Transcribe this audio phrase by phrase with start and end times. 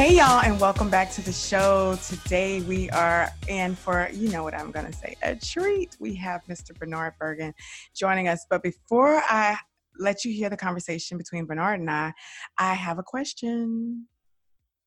[0.00, 1.94] Hey, y'all, and welcome back to the show.
[2.02, 5.94] Today we are in for, you know what I'm going to say, a treat.
[6.00, 6.74] We have Mr.
[6.74, 7.52] Bernard Bergan
[7.94, 8.46] joining us.
[8.48, 9.58] But before I
[9.98, 12.14] let you hear the conversation between Bernard and I,
[12.56, 14.06] I have a question.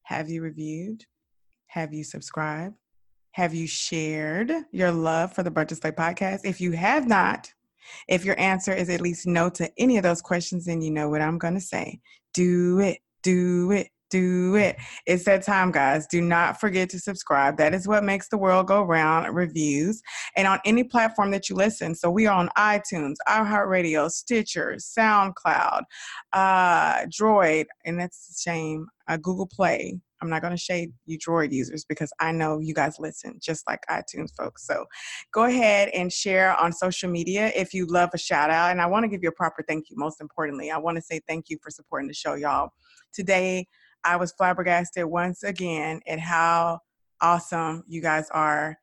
[0.01, 1.05] Have you reviewed?
[1.67, 2.73] Have you subscribed?
[3.33, 6.39] Have you shared your love for the and Slay podcast?
[6.43, 7.53] If you have not,
[8.07, 11.07] if your answer is at least no to any of those questions, then you know
[11.07, 11.99] what I'm going to say.
[12.33, 14.77] Do it, do it, do it.
[15.07, 16.05] It's that time, guys.
[16.05, 17.57] Do not forget to subscribe.
[17.57, 19.35] That is what makes the world go round.
[19.35, 20.03] Reviews
[20.37, 21.95] and on any platform that you listen.
[21.95, 25.81] So we are on iTunes, iHeartRadio, Stitcher, SoundCloud,
[26.31, 28.87] uh, Droid, and that's a shame.
[29.07, 29.99] Uh, Google Play.
[30.21, 33.67] I'm not going to shade you Droid users because I know you guys listen just
[33.67, 34.65] like iTunes folks.
[34.65, 34.85] So
[35.33, 38.71] go ahead and share on social media if you love a shout out.
[38.71, 39.97] And I want to give you a proper thank you.
[39.97, 42.69] Most importantly, I want to say thank you for supporting the show, y'all.
[43.11, 43.67] Today,
[44.05, 46.79] I was flabbergasted once again at how
[47.21, 48.77] awesome you guys are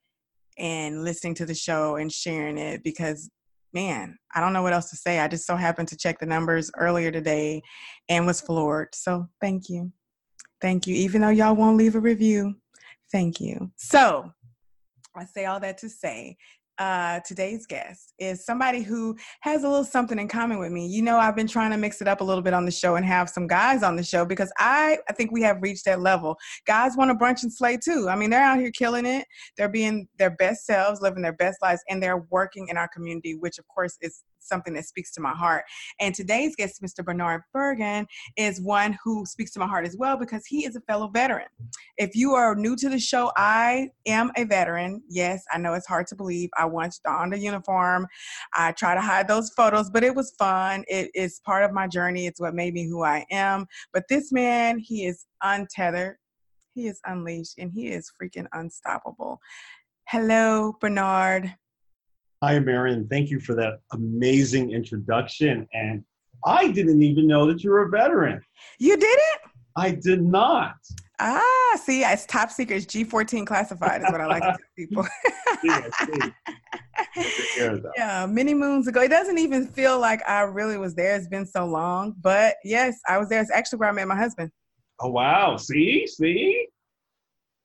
[0.58, 3.30] and listening to the show and sharing it because
[3.72, 5.20] man, I don't know what else to say.
[5.20, 7.62] I just so happened to check the numbers earlier today
[8.08, 8.94] and was floored.
[8.94, 9.92] So thank you.
[10.60, 10.94] Thank you.
[10.96, 12.56] Even though y'all won't leave a review,
[13.12, 13.70] thank you.
[13.77, 14.32] So
[15.16, 16.36] I say all that to say
[16.81, 20.86] uh, today's guest is somebody who has a little something in common with me.
[20.86, 22.97] You know, I've been trying to mix it up a little bit on the show
[22.97, 26.01] and have some guys on the show because I, I think we have reached that
[26.01, 26.39] level.
[26.67, 28.08] Guys want to brunch and slay too.
[28.08, 29.27] I mean, they're out here killing it.
[29.58, 33.35] They're being their best selves, living their best lives, and they're working in our community,
[33.35, 35.64] which of course is something that speaks to my heart.
[36.01, 37.05] And today's guest, Mr.
[37.05, 38.06] Bernard Bergan,
[38.36, 41.48] is one who speaks to my heart as well because he is a fellow veteran.
[41.96, 45.02] If you are new to the show, I am a veteran.
[45.08, 46.51] Yes, I know it's hard to believe.
[46.56, 48.06] I once donned a uniform.
[48.55, 50.84] I try to hide those photos, but it was fun.
[50.89, 52.27] It is part of my journey.
[52.27, 53.67] It's what made me who I am.
[53.92, 56.17] But this man, he is untethered.
[56.74, 59.40] He is unleashed and he is freaking unstoppable.
[60.08, 61.55] Hello, Bernard.
[62.42, 63.06] Hi, Marion.
[63.06, 65.68] Thank you for that amazing introduction.
[65.74, 66.02] And
[66.46, 68.40] I didn't even know that you were a veteran.
[68.78, 69.40] You did it?
[69.77, 70.77] I did not.
[71.18, 72.77] Ah, see, it's top secret.
[72.77, 75.06] It's G14 classified, is what I like to tell people.
[77.98, 79.02] yeah, many moons ago.
[79.02, 81.17] It doesn't even feel like I really was there.
[81.17, 82.14] It's been so long.
[82.22, 83.42] But yes, I was there.
[83.42, 84.51] It's actually where I met my husband.
[84.98, 85.58] Oh, wow.
[85.58, 86.07] See?
[86.07, 86.68] See?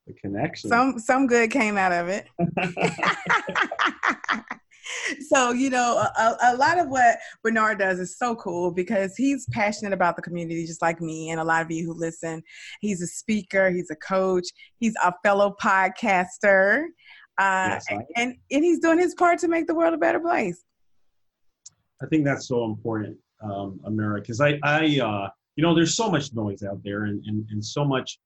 [0.06, 0.70] The connection.
[0.70, 2.28] Some some good came out of it.
[5.30, 9.48] so you know a, a, lot of what bernard does is so cool because he's
[9.52, 11.30] passionate about the community just like me.
[11.30, 12.44] And a lot of you who listen
[12.82, 14.48] he's a speaker he's a coach
[14.80, 16.86] he's a fellow podcaster
[17.38, 17.86] uh, yes,
[18.16, 20.64] and, and he's doing his part to make the world a better place.
[22.02, 26.10] I think that's so important um, Amira, because i i uh, you know there's so
[26.10, 28.20] much noise out there and, and, and so much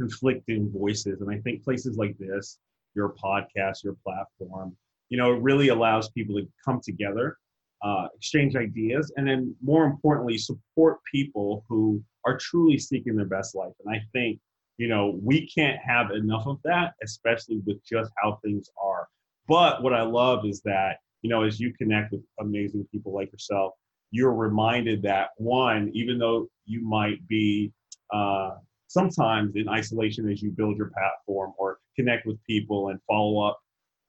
[0.00, 1.20] conflicting voices.
[1.20, 2.58] And i think places like this
[2.94, 4.76] your podcast your platform
[5.08, 7.36] you know, it really allows people to come together,
[7.82, 13.54] uh, exchange ideas, and then more importantly, support people who are truly seeking their best
[13.54, 13.72] life.
[13.84, 14.38] And I think,
[14.76, 19.08] you know, we can't have enough of that, especially with just how things are.
[19.48, 23.32] But what I love is that, you know, as you connect with amazing people like
[23.32, 23.72] yourself,
[24.10, 27.72] you're reminded that one, even though you might be
[28.12, 28.50] uh,
[28.88, 33.58] sometimes in isolation as you build your platform or connect with people and follow up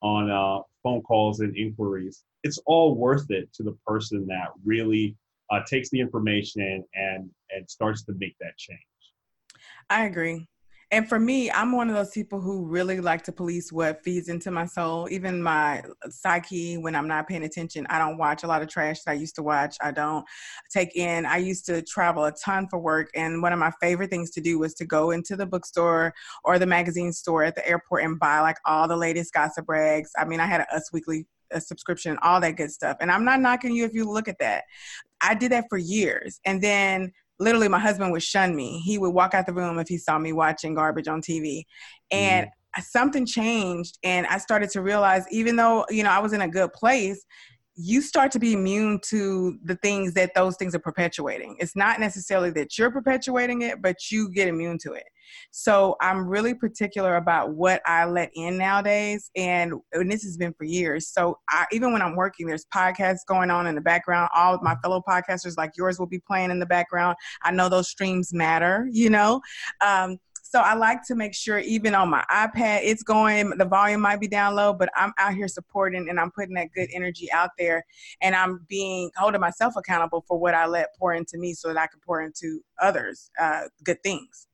[0.01, 5.15] on uh, phone calls and inquiries, it's all worth it to the person that really
[5.51, 8.79] uh, takes the information and and starts to make that change.
[9.89, 10.47] I agree.
[10.91, 14.27] And for me, I'm one of those people who really like to police what feeds
[14.27, 15.07] into my soul.
[15.11, 19.03] Even my psyche, when I'm not paying attention, I don't watch a lot of trash
[19.03, 19.77] that I used to watch.
[19.81, 20.25] I don't
[20.71, 21.27] take in.
[21.27, 23.11] I used to travel a ton for work.
[23.13, 26.11] And one of my favorite things to do was to go into the bookstore
[26.43, 30.11] or the magazine store at the airport and buy like all the latest gossip rags.
[30.17, 32.97] I mean, I had a Us Weekly a subscription, all that good stuff.
[32.99, 34.65] And I'm not knocking you if you look at that.
[35.21, 36.39] I did that for years.
[36.45, 38.79] And then literally my husband would shun me.
[38.79, 41.63] He would walk out the room if he saw me watching garbage on TV.
[42.11, 42.83] And mm.
[42.83, 46.47] something changed and I started to realize even though, you know, I was in a
[46.47, 47.25] good place,
[47.81, 51.55] you start to be immune to the things that those things are perpetuating.
[51.59, 55.05] It's not necessarily that you're perpetuating it, but you get immune to it.
[55.51, 60.53] So I'm really particular about what I let in nowadays, and, and this has been
[60.53, 61.07] for years.
[61.07, 64.29] So I, even when I'm working, there's podcasts going on in the background.
[64.35, 67.15] All my fellow podcasters, like yours, will be playing in the background.
[67.43, 69.41] I know those streams matter, you know.
[69.81, 70.17] Um,
[70.49, 74.19] so I like to make sure even on my iPad, it's going, the volume might
[74.19, 77.51] be down low, but I'm out here supporting and I'm putting that good energy out
[77.59, 77.85] there
[78.21, 81.77] and I'm being holding myself accountable for what I let pour into me so that
[81.77, 84.47] I can pour into others uh, good things.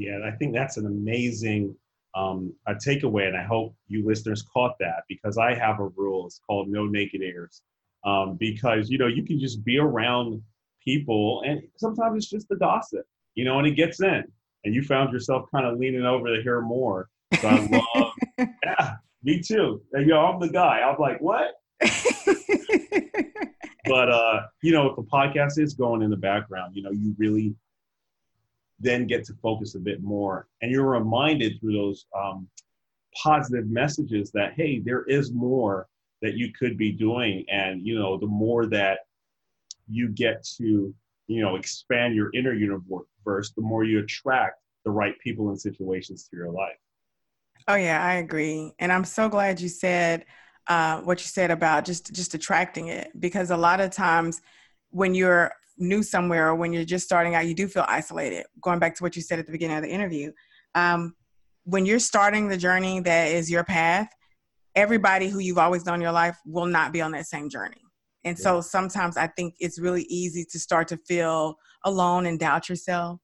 [0.00, 1.76] Yeah, I think that's an amazing
[2.16, 6.26] um, a takeaway, and I hope you listeners caught that because I have a rule.
[6.26, 7.62] It's called no naked airs.
[8.04, 10.42] Um, because you know you can just be around
[10.82, 13.04] people, and sometimes it's just the gossip,
[13.34, 14.24] you know, and it gets in
[14.64, 17.08] and you found yourself kind of leaning over to hear more.
[17.40, 18.12] So I love,
[18.64, 19.82] yeah, me too.
[19.92, 20.80] And, you know, I'm the guy.
[20.80, 21.52] I'm like, what?
[23.84, 27.14] but uh, you know, if the podcast is going in the background, you know, you
[27.18, 27.54] really
[28.80, 32.48] then get to focus a bit more, and you're reminded through those um,
[33.14, 35.86] positive messages that hey, there is more
[36.22, 39.00] that you could be doing, and you know, the more that
[39.88, 40.94] you get to
[41.26, 46.26] you know expand your inner universe the more you attract the right people and situations
[46.28, 46.76] to your life.
[47.68, 48.72] Oh yeah i agree.
[48.78, 50.24] And i'm so glad you said
[50.66, 53.10] uh, what you said about just just attracting it.
[53.18, 54.40] Because a lot of times
[54.90, 58.78] when you're new somewhere or when you're just starting out you do feel isolated going
[58.78, 60.30] back to what you said at the beginning of the interview
[60.74, 61.14] um,
[61.64, 64.08] when you're starting the journey that is your path
[64.74, 67.80] everybody who you've always known in your life will not be on that same journey
[68.24, 68.42] and yeah.
[68.42, 73.20] so sometimes I think it's really easy to start to feel alone and doubt yourself.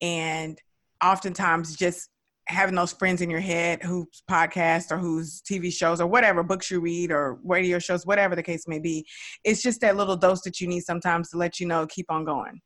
[0.00, 0.58] And
[1.02, 2.08] oftentimes just
[2.50, 6.70] having those friends in your head whose podcast or whose TV shows or whatever books
[6.70, 9.06] you read or radio shows, whatever the case may be,
[9.44, 12.24] it's just that little dose that you need sometimes to let you know keep on
[12.24, 12.60] going.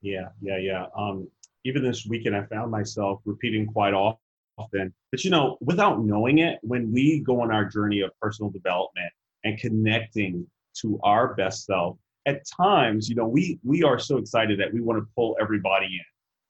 [0.00, 0.86] Yeah, yeah, yeah.
[0.96, 1.28] Um,
[1.64, 6.58] even this weekend, I found myself repeating quite often that you know, without knowing it,
[6.62, 9.12] when we go on our journey of personal development
[9.44, 10.46] and connecting
[10.80, 14.80] to our best self at times you know we we are so excited that we
[14.80, 16.04] want to pull everybody in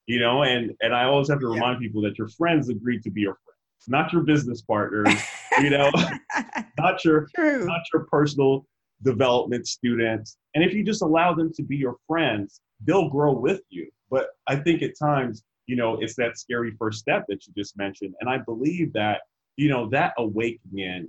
[0.07, 1.87] you know and and i always have to remind yeah.
[1.87, 5.15] people that your friends agreed to be your friends not your business partners
[5.61, 5.91] you know
[6.79, 7.65] not your True.
[7.67, 8.67] not your personal
[9.03, 13.61] development students and if you just allow them to be your friends they'll grow with
[13.71, 17.53] you but i think at times you know it's that scary first step that you
[17.57, 19.23] just mentioned and i believe that
[19.57, 21.09] you know that awakening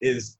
[0.00, 0.36] is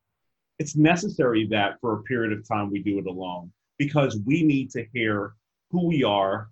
[0.59, 4.71] it's necessary that for a period of time we do it alone because we need
[4.71, 5.35] to hear
[5.71, 6.49] who we are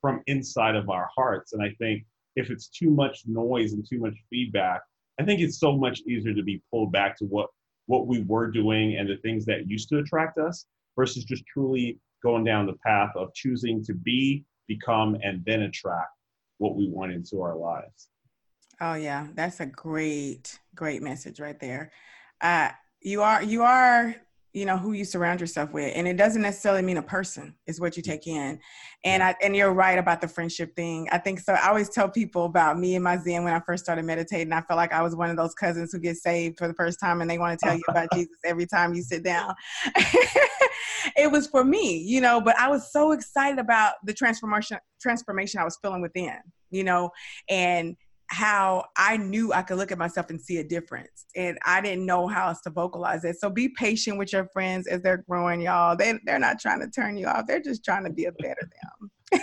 [0.00, 1.52] from inside of our hearts.
[1.52, 2.04] And I think
[2.36, 4.80] if it's too much noise and too much feedback,
[5.20, 7.48] I think it's so much easier to be pulled back to what
[7.86, 11.98] what we were doing and the things that used to attract us versus just truly
[12.22, 16.10] going down the path of choosing to be, become, and then attract
[16.58, 18.08] what we want into our lives.
[18.80, 21.90] Oh yeah, that's a great, great message right there.
[22.40, 22.70] Uh,
[23.00, 24.14] you are you are
[24.52, 27.80] you know who you surround yourself with and it doesn't necessarily mean a person is
[27.80, 28.06] what you mm.
[28.06, 28.58] take in.
[29.04, 31.08] And i and you're right about the friendship thing.
[31.12, 33.84] I think so i always tell people about me and my zen when i first
[33.84, 36.66] started meditating i felt like i was one of those cousins who get saved for
[36.66, 39.22] the first time and they want to tell you about jesus every time you sit
[39.22, 39.54] down.
[41.16, 45.60] It was for me you know but i was so excited about the transformation transformation
[45.60, 46.36] i was feeling within
[46.70, 47.10] you know
[47.48, 47.96] and
[48.28, 51.26] how I knew I could look at myself and see a difference.
[51.34, 53.40] And I didn't know how else to vocalize it.
[53.40, 55.96] So be patient with your friends as they're growing, y'all.
[55.96, 58.68] They, they're not trying to turn you off, they're just trying to be a better
[59.00, 59.10] them.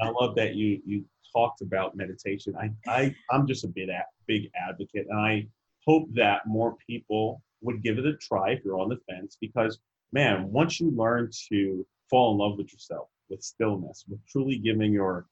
[0.00, 2.54] I love that you you talked about meditation.
[2.58, 3.90] I, I I'm just a big
[4.26, 5.46] big advocate, and I
[5.86, 9.36] hope that more people would give it a try if you're on the fence.
[9.40, 9.78] Because
[10.12, 14.92] man, once you learn to fall in love with yourself, with stillness, with truly giving
[14.92, 15.26] your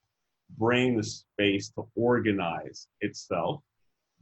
[0.58, 3.62] brain the space to organize itself,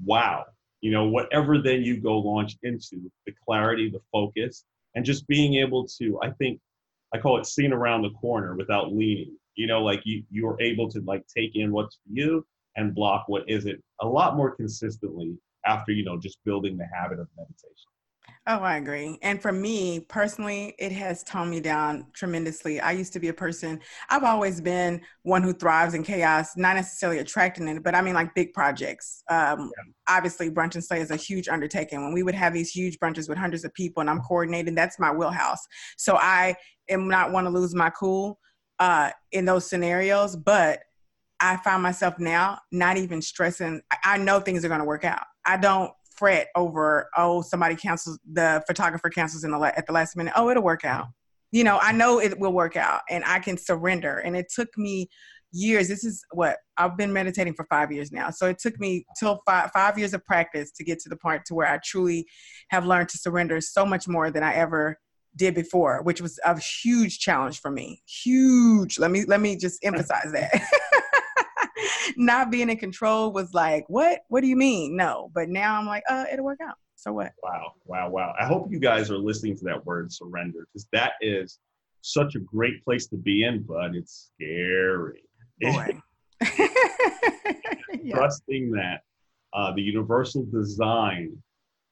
[0.04, 0.44] wow.
[0.80, 4.64] You know, whatever then you go launch into, the clarity, the focus,
[4.94, 6.60] and just being able to, I think,
[7.14, 9.36] I call it seeing around the corner without leaning.
[9.54, 13.24] You know, like you you're able to like take in what's for you and block
[13.28, 15.36] what isn't a lot more consistently
[15.66, 17.91] after, you know, just building the habit of meditation.
[18.48, 19.18] Oh, I agree.
[19.22, 22.80] And for me personally, it has toned me down tremendously.
[22.80, 23.78] I used to be a person,
[24.10, 28.14] I've always been one who thrives in chaos, not necessarily attracting it, but I mean
[28.14, 29.22] like big projects.
[29.30, 30.16] Um, yeah.
[30.16, 32.02] Obviously, Brunch and Slay is a huge undertaking.
[32.02, 34.98] When we would have these huge brunches with hundreds of people and I'm coordinating, that's
[34.98, 35.64] my wheelhouse.
[35.96, 36.56] So I
[36.88, 38.40] am not want to lose my cool
[38.80, 40.80] uh, in those scenarios, but
[41.38, 43.82] I find myself now not even stressing.
[44.04, 45.22] I know things are going to work out.
[45.44, 45.92] I don't
[46.22, 50.32] fret over oh somebody cancels the photographer cancels in the at the last minute.
[50.36, 51.08] Oh, it'll work out.
[51.50, 54.18] You know, I know it will work out, and I can surrender.
[54.18, 55.08] And it took me
[55.50, 55.88] years.
[55.88, 58.30] This is what I've been meditating for five years now.
[58.30, 61.42] So it took me till five five years of practice to get to the point
[61.46, 62.24] to where I truly
[62.70, 65.00] have learned to surrender so much more than I ever
[65.34, 68.00] did before, which was a huge challenge for me.
[68.06, 69.00] Huge.
[69.00, 70.52] Let me let me just emphasize that.
[72.16, 74.20] Not being in control was like, what?
[74.28, 74.96] What do you mean?
[74.96, 75.30] No.
[75.34, 76.76] But now I'm like, uh, it'll work out.
[76.96, 77.32] So what?
[77.42, 78.34] Wow, wow, wow.
[78.38, 81.58] I hope you guys are listening to that word surrender because that is
[82.02, 85.24] such a great place to be in, but it's scary.
[85.60, 86.00] Boy.
[88.02, 88.14] yeah.
[88.14, 89.02] Trusting that
[89.52, 91.36] uh, the universal design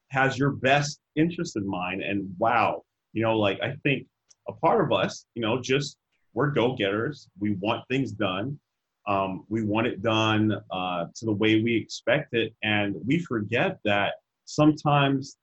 [0.09, 2.01] has your best interest in mind.
[2.01, 4.07] And wow, you know, like I think
[4.47, 5.97] a part of us, you know, just
[6.33, 7.29] we're go getters.
[7.39, 8.59] We want things done.
[9.07, 12.53] Um, we want it done uh, to the way we expect it.
[12.63, 14.13] And we forget that
[14.45, 15.37] sometimes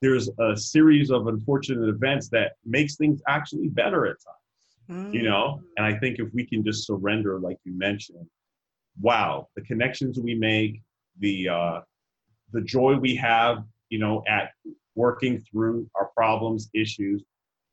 [0.00, 5.14] there's a series of unfortunate events that makes things actually better at times, mm.
[5.14, 5.60] you know?
[5.76, 8.26] And I think if we can just surrender, like you mentioned,
[9.00, 10.82] wow, the connections we make,
[11.18, 11.80] the, uh,
[12.52, 14.50] the joy we have, you know, at
[14.94, 17.24] working through our problems, issues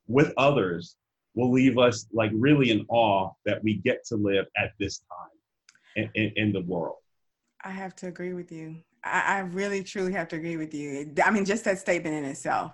[0.08, 0.96] with others
[1.36, 5.28] will leave us like really in awe that we get to live at this time
[5.94, 6.96] in, in, in the world.
[7.62, 8.78] I have to agree with you.
[9.04, 11.12] I, I really truly have to agree with you.
[11.24, 12.72] I mean, just that statement in itself.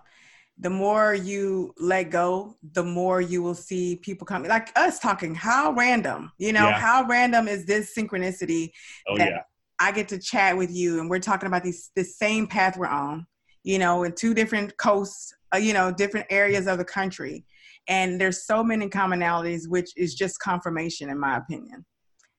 [0.58, 5.34] The more you let go, the more you will see people coming, like us talking.
[5.34, 6.68] How random, you know?
[6.68, 6.78] Yeah.
[6.78, 8.70] How random is this synchronicity?
[9.08, 9.40] Oh yeah.
[9.80, 12.86] I get to chat with you, and we're talking about these the same path we're
[12.86, 13.26] on.
[13.64, 17.46] You know, in two different coasts, uh, you know, different areas of the country,
[17.88, 21.84] and there's so many commonalities, which is just confirmation, in my opinion,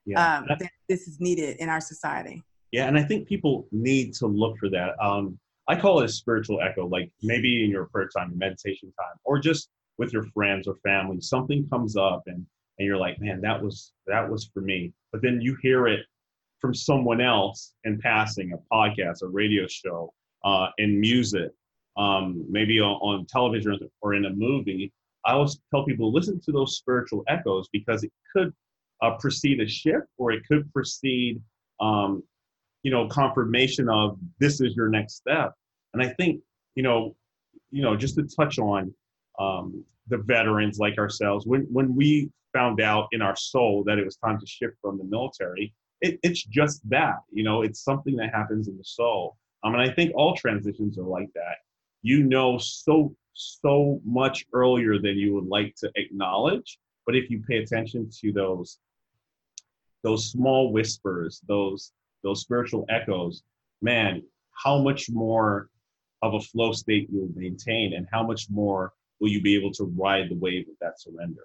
[0.05, 0.37] yeah.
[0.37, 2.41] um, that this is needed in our society.
[2.71, 4.91] Yeah, and I think people need to look for that.
[5.01, 9.15] Um, I call it a spiritual echo, like maybe in your prayer time, meditation time,
[9.23, 12.45] or just with your friends or family, something comes up and
[12.79, 14.91] and you're like, man, that was that was for me.
[15.11, 16.05] But then you hear it
[16.59, 20.11] from someone else in passing, a podcast, a radio show,
[20.43, 21.51] uh, in music,
[21.97, 24.91] um, maybe on, on television or in a movie.
[25.25, 28.53] I always tell people listen to those spiritual echoes because it could
[29.01, 31.41] uh, precede a shift or it could precede
[31.79, 32.23] um,
[32.83, 35.53] you know confirmation of this is your next step.
[35.93, 36.41] And i think
[36.75, 37.15] you know
[37.71, 38.93] you know just to touch on
[39.39, 44.05] um, the veterans like ourselves when when we found out in our soul that it
[44.05, 48.15] was time to shift from the military it, it's just that you know it's something
[48.17, 49.37] that happens in the soul.
[49.63, 51.57] Um, and i think all transitions are like that.
[52.01, 57.41] You know so so much earlier than you would like to acknowledge but if you
[57.47, 58.79] pay attention to those
[60.03, 63.43] those small whispers those those spiritual echoes,
[63.81, 65.69] man, how much more
[66.21, 69.83] of a flow state you'll maintain and how much more will you be able to
[69.95, 71.41] ride the wave of that surrender?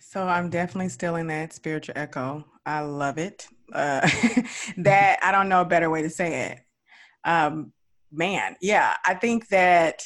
[0.00, 2.44] So I'm definitely still in that spiritual echo.
[2.64, 3.46] I love it.
[3.72, 4.00] Uh,
[4.78, 6.60] that I don't know a better way to say it.
[7.24, 7.72] Um,
[8.10, 10.04] man, yeah, I think that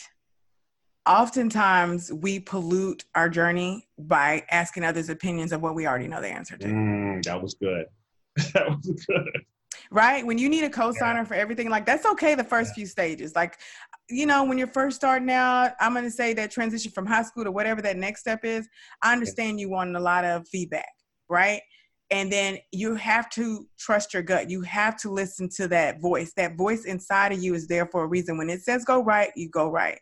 [1.07, 6.29] oftentimes we pollute our journey by asking others' opinions of what we already know the
[6.29, 6.67] answer to.
[6.67, 7.87] Mm, that was good.
[8.55, 9.45] that was good
[9.93, 10.25] right?
[10.25, 11.25] When you need a co-signer yeah.
[11.25, 12.75] for everything, like that's okay the first yeah.
[12.75, 13.35] few stages.
[13.37, 13.59] Like,
[14.09, 17.45] you know, when you're first starting out, I'm gonna say that transition from high school
[17.45, 18.69] to whatever that next step is.
[19.03, 20.93] I understand you want a lot of feedback,
[21.29, 21.61] right?
[22.11, 24.51] And then you have to trust your gut.
[24.51, 26.33] You have to listen to that voice.
[26.37, 28.37] That voice inside of you is there for a reason.
[28.37, 29.99] When it says go right, you go right.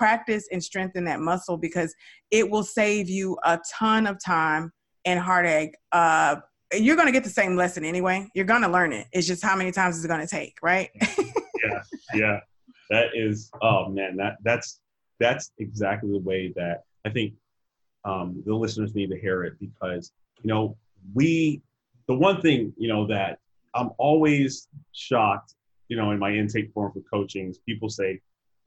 [0.00, 1.94] Practice and strengthen that muscle because
[2.30, 4.72] it will save you a ton of time
[5.04, 6.36] and heartache uh,
[6.72, 8.28] you're going to get the same lesson anyway.
[8.34, 9.08] You're going to learn it.
[9.12, 10.88] It's just how many times is it going to take, right?
[11.18, 11.82] yeah,
[12.14, 12.40] yeah.
[12.90, 14.80] That is, oh man, that that's
[15.18, 17.34] that's exactly the way that I think
[18.04, 20.76] um, the listeners need to hear it because you know
[21.12, 21.60] we
[22.08, 23.38] the one thing you know that
[23.74, 25.54] I'm always shocked
[25.88, 28.20] you know in my intake form for coaching is people say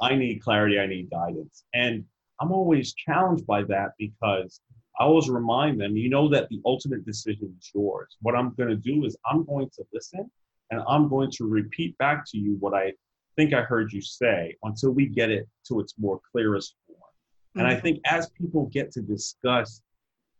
[0.03, 2.03] I need clarity, I need guidance, and
[2.41, 4.59] I'm always challenged by that because
[4.99, 8.17] I always remind them, you know that the ultimate decision is yours.
[8.21, 10.29] What I'm going to do is I'm going to listen
[10.71, 12.93] and I'm going to repeat back to you what I
[13.35, 16.99] think I heard you say until we get it to its more clearest form.
[16.99, 17.59] Mm-hmm.
[17.59, 17.81] And I mm-hmm.
[17.81, 19.81] think as people get to discuss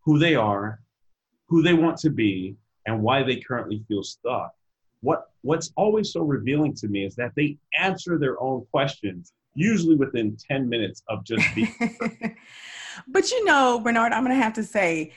[0.01, 0.81] who they are,
[1.47, 2.55] who they want to be,
[2.85, 4.51] and why they currently feel stuck,
[5.01, 9.95] what what's always so revealing to me is that they answer their own questions usually
[9.95, 11.73] within 10 minutes of just being
[13.07, 15.13] But you know, Bernard, I'm going to have to say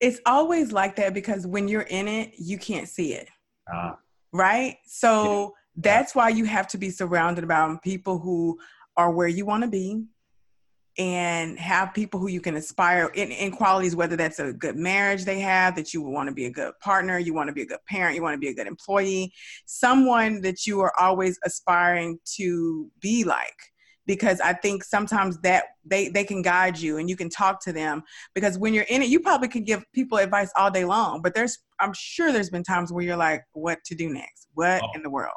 [0.00, 3.28] it's always like that because when you're in it, you can't see it.
[3.72, 3.92] Uh,
[4.32, 4.78] right?
[4.86, 8.58] So That's why you have to be surrounded by people who
[8.96, 10.04] are where you want to be
[10.98, 15.24] and have people who you can aspire in, in qualities, whether that's a good marriage
[15.24, 17.66] they have, that you want to be a good partner, you want to be a
[17.66, 19.32] good parent, you want to be a good employee,
[19.64, 23.71] someone that you are always aspiring to be like.
[24.06, 27.72] Because I think sometimes that they, they can guide you and you can talk to
[27.72, 28.02] them.
[28.34, 31.22] Because when you're in it, you probably can give people advice all day long.
[31.22, 34.48] But there's, I'm sure there's been times where you're like, what to do next?
[34.54, 35.34] What oh, in the world?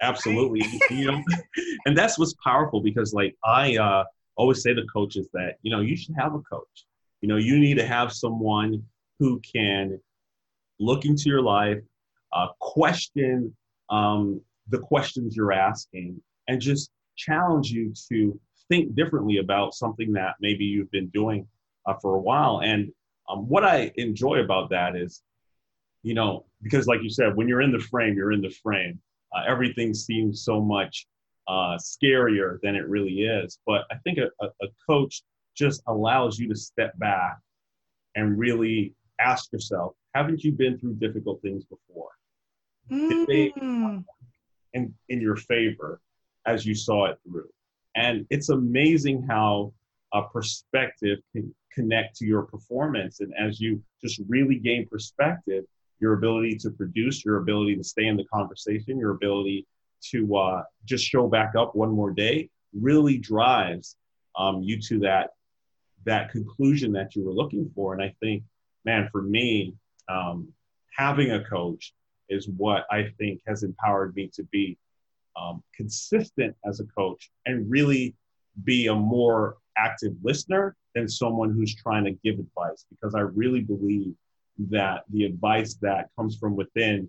[0.00, 0.62] Absolutely.
[0.90, 1.22] you know,
[1.86, 4.04] and that's what's powerful because like I, uh,
[4.38, 6.86] always say to coaches that you know you should have a coach
[7.20, 8.82] you know you need to have someone
[9.18, 10.00] who can
[10.78, 11.82] look into your life
[12.32, 13.54] uh, question
[13.90, 20.34] um, the questions you're asking and just challenge you to think differently about something that
[20.40, 21.46] maybe you've been doing
[21.86, 22.90] uh, for a while and
[23.28, 25.22] um, what i enjoy about that is
[26.02, 28.98] you know because like you said when you're in the frame you're in the frame
[29.34, 31.06] uh, everything seems so much
[31.48, 33.58] uh, scarier than it really is.
[33.66, 35.22] But I think a, a, coach
[35.56, 37.38] just allows you to step back
[38.14, 42.10] and really ask yourself, haven't you been through difficult things before?
[42.90, 43.26] Mm.
[43.26, 43.52] They,
[44.74, 46.00] in, in your favor
[46.46, 47.48] as you saw it through.
[47.94, 49.72] And it's amazing how
[50.12, 53.20] a perspective can connect to your performance.
[53.20, 55.64] And as you just really gain perspective,
[56.00, 59.66] your ability to produce, your ability to stay in the conversation, your ability
[60.10, 63.96] to uh, just show back up one more day really drives
[64.36, 65.30] um, you to that
[66.04, 67.92] that conclusion that you were looking for.
[67.92, 68.44] And I think,
[68.84, 69.74] man, for me,
[70.08, 70.48] um,
[70.96, 71.92] having a coach
[72.28, 74.78] is what I think has empowered me to be
[75.40, 78.14] um, consistent as a coach and really
[78.64, 83.60] be a more active listener than someone who's trying to give advice because I really
[83.60, 84.14] believe
[84.70, 87.08] that the advice that comes from within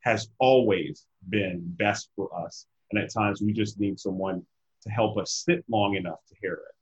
[0.00, 2.66] has always been best for us.
[2.90, 4.42] And at times we just need someone
[4.82, 6.74] to help us sit long enough to hear it.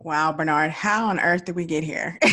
[0.00, 2.18] Wow, Bernard, how on earth did we get here?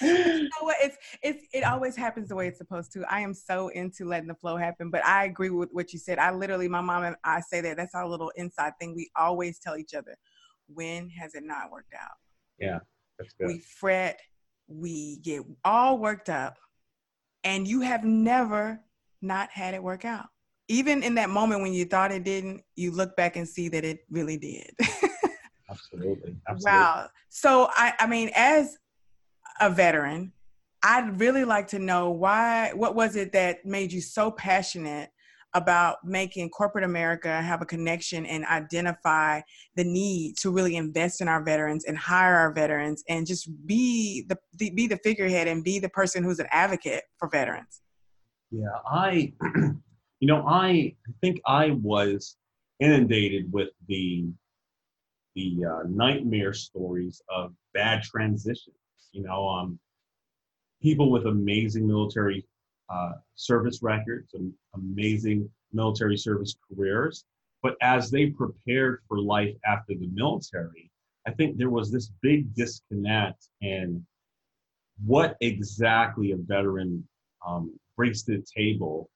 [0.70, 0.76] what?
[0.80, 3.04] It's it's it always happens the way it's supposed to.
[3.10, 6.18] I am so into letting the flow happen, but I agree with what you said.
[6.18, 8.94] I literally, my mom and I say that that's our little inside thing.
[8.94, 10.16] We always tell each other,
[10.68, 12.16] when has it not worked out?
[12.58, 12.78] Yeah,
[13.40, 14.20] We fret,
[14.68, 16.56] we get all worked up,
[17.44, 18.80] and you have never
[19.22, 20.26] not had it work out.
[20.68, 23.84] Even in that moment when you thought it didn't, you look back and see that
[23.84, 24.70] it really did.
[25.70, 26.36] absolutely.
[26.48, 26.78] absolutely.
[26.78, 27.08] Wow.
[27.28, 28.78] So I, I mean, as
[29.60, 30.32] a veteran,
[30.82, 32.72] I'd really like to know why.
[32.74, 35.10] What was it that made you so passionate
[35.54, 39.40] about making corporate America have a connection and identify
[39.74, 44.24] the need to really invest in our veterans and hire our veterans and just be
[44.28, 44.38] the,
[44.70, 47.82] be the figurehead and be the person who's an advocate for veterans.
[48.52, 49.32] Yeah, I,
[50.20, 52.36] you know, I think I was
[52.78, 54.26] inundated with the
[55.36, 58.74] the uh, nightmare stories of bad transitions.
[59.12, 59.78] You know, um,
[60.82, 62.44] people with amazing military
[62.88, 67.24] uh, service records, and amazing military service careers.
[67.62, 70.90] But as they prepared for life after the military,
[71.26, 74.04] I think there was this big disconnect in
[75.04, 77.06] what exactly a veteran
[77.46, 79.10] um, brings to the table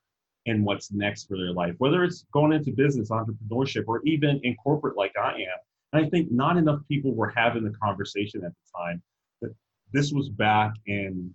[0.46, 4.54] and what's next for their life, whether it's going into business, entrepreneurship, or even in
[4.56, 5.58] corporate like I am.
[5.92, 9.02] And I think not enough people were having the conversation at the time.
[9.40, 9.50] But
[9.92, 11.34] this was back in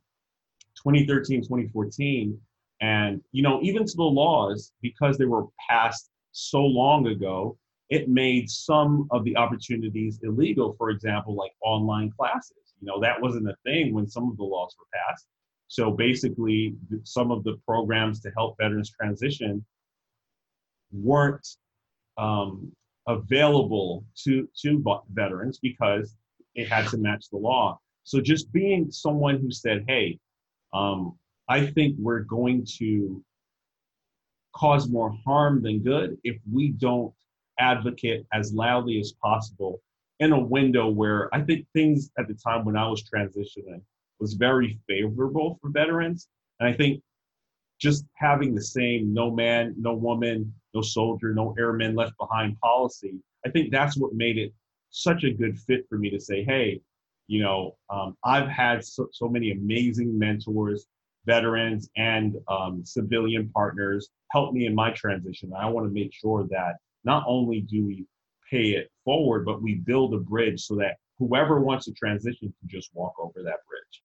[0.83, 2.39] 2013, 2014.
[2.81, 7.57] And, you know, even to the laws, because they were passed so long ago,
[7.89, 10.75] it made some of the opportunities illegal.
[10.77, 12.55] For example, like online classes.
[12.79, 15.27] You know, that wasn't a thing when some of the laws were passed.
[15.67, 19.65] So basically, some of the programs to help veterans transition
[20.91, 21.47] weren't
[22.17, 22.71] um,
[23.07, 26.15] available to to veterans because
[26.55, 27.79] it had to match the law.
[28.03, 30.19] So just being someone who said, "Hey,
[30.73, 33.23] um, I think we're going to
[34.55, 37.13] cause more harm than good if we don't
[37.59, 39.81] advocate as loudly as possible
[40.19, 43.81] in a window where I think things at the time when I was transitioning
[44.19, 46.27] was very favorable for veterans.
[46.59, 47.01] And I think
[47.79, 53.15] just having the same no man, no woman, no soldier, no airman left behind policy,
[53.45, 54.53] I think that's what made it
[54.89, 56.81] such a good fit for me to say, hey,
[57.29, 60.87] you know, um, I've had so, so, many amazing mentors,
[61.27, 65.51] veterans, and um, civilian partners help me in my transition.
[65.57, 68.05] I want to make sure that not only do we
[68.49, 72.67] pay it forward, but we build a bridge so that whoever wants to transition can
[72.67, 74.01] just walk over that bridge.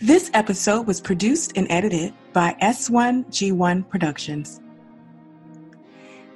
[0.00, 4.62] This episode was produced and edited by S1G1 Productions.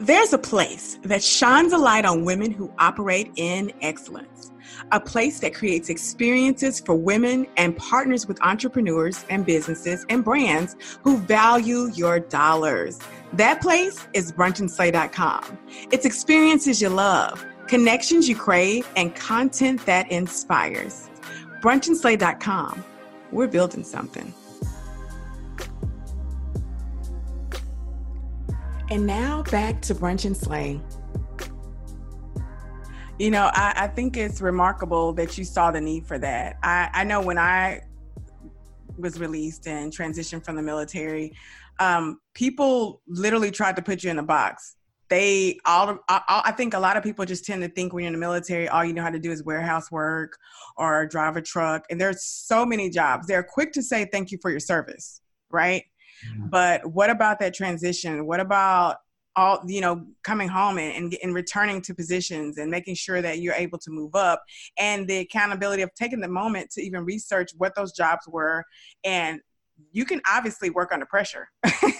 [0.00, 4.52] There's a place that shines a light on women who operate in excellence,
[4.92, 10.76] a place that creates experiences for women and partners with entrepreneurs and businesses and brands
[11.02, 12.98] who value your dollars.
[13.32, 15.58] That place is brunchandslay.com.
[15.90, 21.10] It's experiences you love, connections you crave, and content that inspires.
[21.60, 22.84] brunchandslay.com
[23.30, 24.32] we're building something.
[28.90, 30.80] And now back to brunch and slay.
[33.18, 36.56] You know, I, I, think it's remarkable that you saw the need for that.
[36.62, 37.82] I, I know when I
[38.96, 41.34] was released and transitioned from the military,
[41.80, 44.76] um, people literally tried to put you in a box
[45.08, 48.12] they all I, think a lot of people just tend to think when you're in
[48.12, 50.36] the military all you know how to do is warehouse work
[50.76, 54.38] or drive a truck and there's so many jobs they're quick to say thank you
[54.40, 55.20] for your service
[55.50, 55.84] right
[56.26, 56.48] mm-hmm.
[56.48, 58.96] but what about that transition what about
[59.36, 63.40] all you know coming home and, and, and returning to positions and making sure that
[63.40, 64.42] you're able to move up
[64.78, 68.64] and the accountability of taking the moment to even research what those jobs were
[69.04, 69.40] and
[69.92, 71.48] you can obviously work under pressure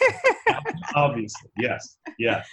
[0.96, 2.46] obviously yes yes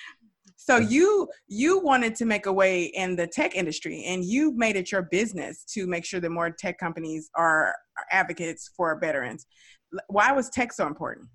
[0.65, 4.75] so you you wanted to make a way in the tech industry, and you made
[4.75, 9.45] it your business to make sure that more tech companies are, are advocates for veterans.
[10.07, 11.27] Why was tech so important?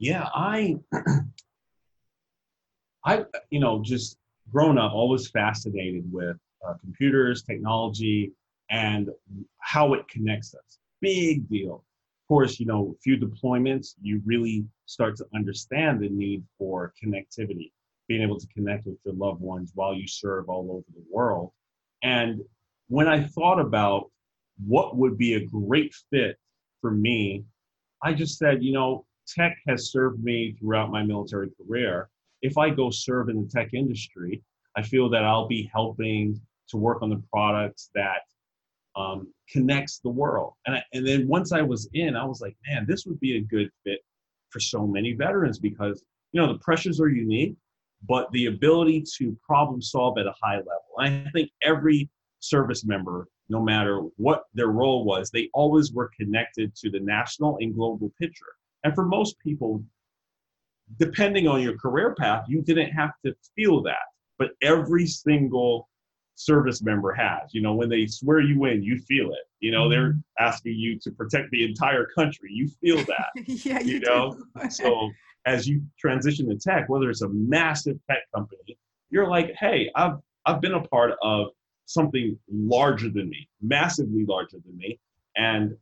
[0.00, 0.78] Yeah, I,
[3.04, 4.16] I you know just
[4.50, 8.32] grown up, always fascinated with uh, computers, technology,
[8.70, 9.10] and
[9.58, 10.78] how it connects us.
[11.02, 11.84] Big deal.
[12.24, 16.94] Of course, you know, a few deployments, you really start to understand the need for
[17.02, 17.70] connectivity
[18.08, 21.52] being able to connect with your loved ones while you serve all over the world.
[22.02, 22.40] And
[22.88, 24.10] when I thought about
[24.66, 26.36] what would be a great fit
[26.80, 27.44] for me,
[28.02, 32.08] I just said, you know, tech has served me throughout my military career.
[32.42, 34.42] If I go serve in the tech industry,
[34.76, 38.22] I feel that I'll be helping to work on the products that
[38.96, 40.54] um, connects the world.
[40.66, 43.36] And, I, and then once I was in, I was like, man, this would be
[43.36, 44.00] a good fit
[44.50, 47.56] for so many veterans because, you know, the pressures are unique
[48.08, 50.84] but the ability to problem solve at a high level.
[50.98, 52.08] I think every
[52.40, 57.58] service member, no matter what their role was, they always were connected to the national
[57.60, 58.54] and global picture.
[58.84, 59.82] And for most people,
[60.98, 63.96] depending on your career path, you didn't have to feel that.
[64.38, 65.88] But every single
[66.40, 67.52] service member has.
[67.52, 69.46] You know, when they swear you in, you feel it.
[69.60, 70.44] You know, they're mm-hmm.
[70.44, 72.50] asking you to protect the entire country.
[72.52, 73.30] You feel that.
[73.46, 74.38] yeah, you, you know.
[74.70, 75.10] so
[75.46, 78.78] as you transition to tech, whether it's a massive tech company,
[79.10, 80.14] you're like, hey, I've
[80.46, 81.48] I've been a part of
[81.84, 84.98] something larger than me, massively larger than me,
[85.36, 85.76] and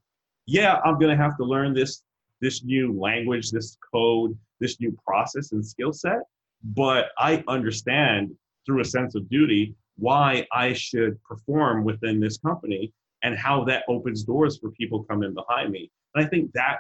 [0.47, 2.03] yeah, I'm gonna have to learn this
[2.41, 6.21] this new language, this code, this new process and skill set.
[6.63, 8.35] But I understand
[8.67, 13.85] through a sense of duty why I should perform within this company and how that
[13.89, 15.91] opens doors for people coming behind me.
[16.15, 16.79] And I think that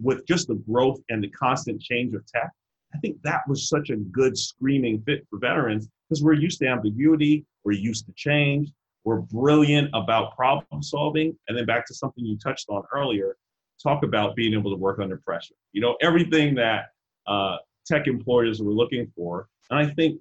[0.00, 2.50] with just the growth and the constant change of tech,
[2.94, 6.66] I think that was such a good screaming fit for veterans because we're used to
[6.66, 8.70] ambiguity, we're used to change,
[9.04, 11.36] we're brilliant about problem solving.
[11.48, 13.36] And then back to something you touched on earlier,
[13.82, 15.54] talk about being able to work under pressure.
[15.72, 16.86] You know, everything that
[17.26, 19.48] uh, tech employers were looking for.
[19.70, 20.20] And I think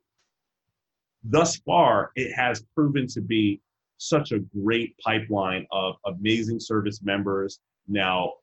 [1.23, 3.61] thus far, it has proven to be
[3.97, 8.33] such a great pipeline of amazing service members now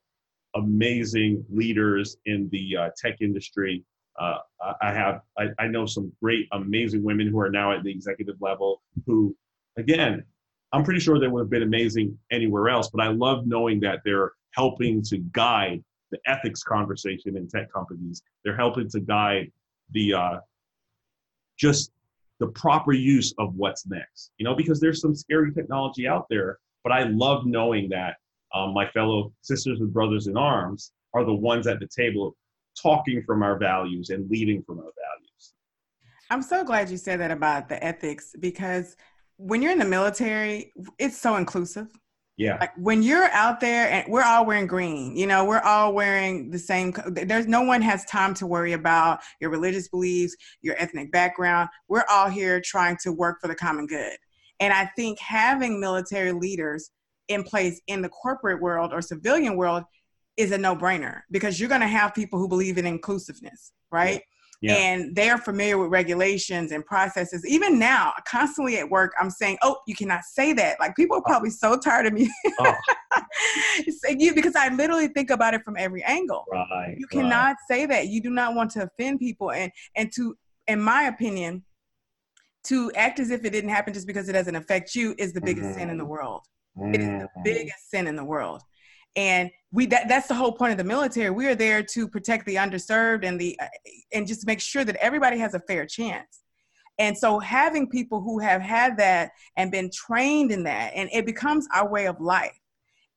[0.54, 3.84] amazing leaders in the uh, tech industry.
[4.18, 4.38] Uh,
[4.82, 8.34] I have, I, I, know some great, amazing women who are now at the executive
[8.40, 9.36] level who,
[9.76, 10.24] again,
[10.72, 14.00] I'm pretty sure they would have been amazing anywhere else, but I love knowing that
[14.04, 18.22] they're helping to guide the ethics conversation in tech companies.
[18.44, 19.52] They're helping to guide
[19.92, 20.38] the, uh,
[21.58, 21.92] just
[22.40, 26.58] the proper use of what's next, you know, because there's some scary technology out there,
[26.84, 28.16] but I love knowing that
[28.54, 32.36] um, my fellow sisters and brothers in arms are the ones at the table
[32.80, 35.54] talking from our values and leading from our values.
[36.30, 38.96] I'm so glad you said that about the ethics because
[39.36, 41.88] when you're in the military, it's so inclusive.
[42.38, 42.56] Yeah.
[42.60, 46.50] Like when you're out there and we're all wearing green, you know, we're all wearing
[46.52, 51.10] the same there's no one has time to worry about your religious beliefs, your ethnic
[51.10, 51.68] background.
[51.88, 54.16] We're all here trying to work for the common good.
[54.60, 56.90] And I think having military leaders
[57.26, 59.82] in place in the corporate world or civilian world
[60.36, 64.20] is a no-brainer because you're going to have people who believe in inclusiveness right Yeah.
[64.66, 67.46] And they're familiar with regulations and processes.
[67.46, 71.22] Even now, constantly at work, I'm saying, "Oh, you cannot say that." Like people are
[71.22, 72.28] probably so tired of me,
[72.60, 72.74] oh.
[74.08, 76.44] you because I literally think about it from every angle.
[76.50, 76.96] Right.
[76.98, 77.56] You cannot right.
[77.68, 78.08] say that.
[78.08, 81.64] You do not want to offend people, and and to, in my opinion,
[82.64, 85.40] to act as if it didn't happen just because it doesn't affect you is the
[85.40, 85.78] biggest mm-hmm.
[85.78, 86.12] sin in the mm-hmm.
[86.12, 86.42] world.
[86.76, 86.94] Mm-hmm.
[86.94, 87.42] It is the mm-hmm.
[87.44, 88.62] biggest sin in the world
[89.16, 91.30] and we that, that's the whole point of the military.
[91.30, 93.58] We are there to protect the underserved and the
[94.12, 96.40] and just make sure that everybody has a fair chance.
[96.98, 101.26] And so having people who have had that and been trained in that and it
[101.26, 102.58] becomes our way of life.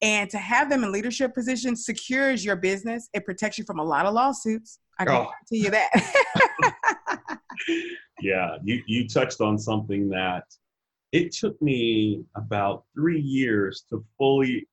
[0.03, 3.09] And to have them in leadership positions secures your business.
[3.13, 4.79] It protects you from a lot of lawsuits.
[4.99, 5.31] I can oh.
[5.47, 7.37] tell you that.
[8.21, 10.43] Yeah you you touched on something that
[11.11, 14.67] it took me about three years to fully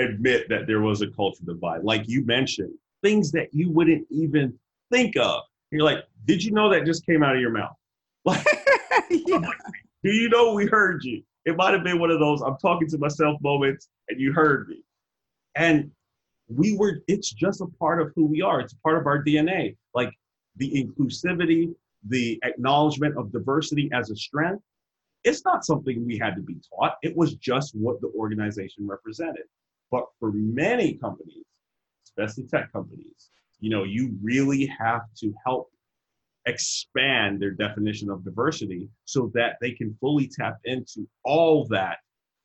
[0.00, 1.82] admit that there was a culture divide.
[1.84, 4.58] Like you mentioned, things that you wouldn't even
[4.90, 5.42] think of.
[5.70, 7.76] You're like, did you know that just came out of your mouth?
[8.24, 8.44] Like,
[9.28, 9.38] yeah.
[10.02, 11.22] do you know we heard you?
[11.44, 14.68] It might have been one of those I'm talking to myself moments and you heard
[14.68, 14.82] me.
[15.54, 15.92] And
[16.48, 18.60] we were, it's just a part of who we are.
[18.60, 19.76] It's part of our DNA.
[19.94, 20.12] Like
[20.56, 21.72] the inclusivity,
[22.08, 24.62] the acknowledgement of diversity as a strength,
[25.24, 26.96] it's not something we had to be taught.
[27.02, 29.44] It was just what the organization represented.
[29.90, 31.44] But for many companies,
[32.04, 35.70] especially tech companies, you know, you really have to help
[36.46, 41.98] expand their definition of diversity so that they can fully tap into all that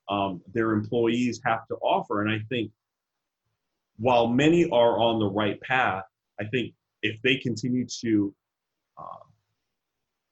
[0.09, 2.21] um, their employees have to offer.
[2.21, 2.71] And I think
[3.97, 6.03] while many are on the right path,
[6.39, 6.73] I think
[7.03, 8.33] if they continue to
[8.97, 9.25] uh,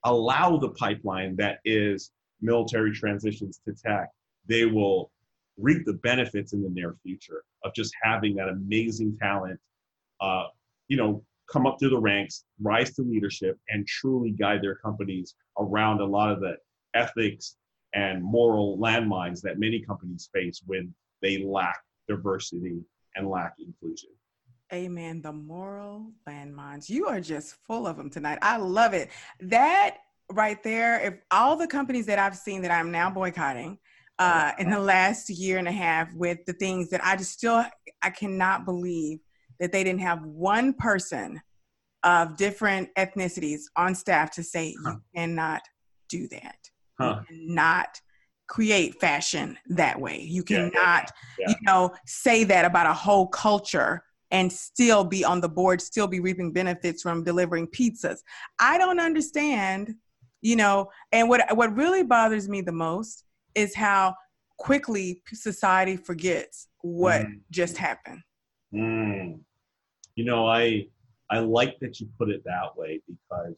[0.04, 4.10] allow the pipeline that is military transitions to tech,
[4.48, 5.12] they will
[5.60, 9.60] reap the benefits in the near future of just having that amazing talent,
[10.22, 10.46] uh,
[10.88, 15.36] you know, come up through the ranks, rise to leadership, and truly guide their companies
[15.58, 16.56] around a lot of the
[16.94, 17.56] ethics
[17.94, 22.80] and moral landmines that many companies face when they lack diversity
[23.16, 24.10] and lack inclusion.
[24.72, 25.22] Amen.
[25.22, 26.90] The moral landmines.
[26.90, 28.38] You are just full of them tonight.
[28.42, 29.10] I love it.
[29.40, 29.98] That
[30.32, 33.80] right there, if all the companies that I've seen that I'm now boycotting,
[34.20, 37.66] uh, in the last year and a half with the things that I just still
[38.02, 39.20] I cannot believe
[39.60, 41.42] that they didn't have one person
[42.04, 44.92] of different ethnicities on staff to say huh.
[44.92, 45.62] you cannot
[46.10, 46.58] do that.
[47.00, 47.22] Huh.
[47.30, 48.00] You cannot
[48.48, 50.22] create fashion that way.
[50.22, 51.02] You cannot, yeah,
[51.40, 51.50] yeah.
[51.50, 56.08] you know, say that about a whole culture and still be on the board, still
[56.08, 58.20] be reaping benefits from delivering pizzas.
[58.60, 59.96] I don't understand,
[60.42, 63.24] you know, and what what really bothers me the most
[63.56, 64.16] is how
[64.58, 67.40] quickly society forgets what mm.
[67.50, 68.22] just happened.
[68.74, 69.40] Mm.
[70.16, 70.88] You know, I
[71.30, 73.56] I like that you put it that way because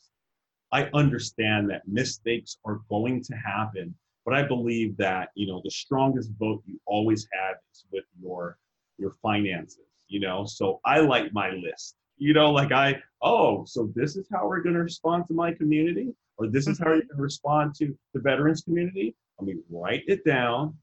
[0.72, 3.94] I understand that mistakes are going to happen,
[4.26, 8.58] but I believe that you know the strongest vote you always have is with your
[8.98, 9.86] your finances.
[10.08, 11.96] You know, so I like my list.
[12.18, 15.54] You know, like I oh, so this is how we're going to respond to my
[15.54, 19.16] community, or this is how you're going to respond to the veterans community.
[19.42, 20.76] Let me write it down.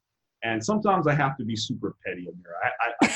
[0.42, 2.54] And sometimes I have to be super petty, Amira.
[2.64, 3.14] I, I,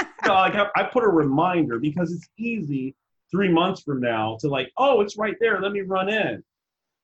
[0.00, 2.94] I you know, like I, I put a reminder because it's easy
[3.30, 5.60] three months from now to like, oh, it's right there.
[5.60, 6.42] Let me run in.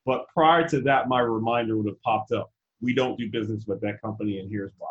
[0.05, 2.51] But prior to that, my reminder would have popped up.
[2.81, 4.89] We don't do business with that company, and here's why.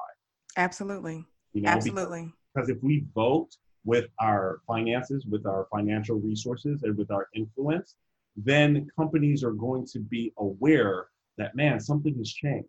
[0.56, 1.24] Absolutely.
[1.52, 2.32] You know, Absolutely.
[2.54, 7.96] Because if we vote with our finances, with our financial resources, and with our influence,
[8.36, 11.06] then companies are going to be aware
[11.38, 12.68] that man, something has changed.